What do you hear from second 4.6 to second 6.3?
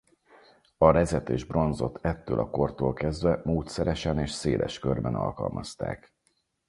körben alkalmazták.